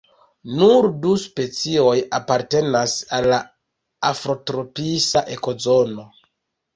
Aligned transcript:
Nur 0.59 0.85
du 1.01 1.09
specioj 1.23 1.99
apartenas 2.17 2.95
al 3.17 3.27
la 3.33 3.39
afrotropisa 4.09 5.23
ekozono. 5.37 6.07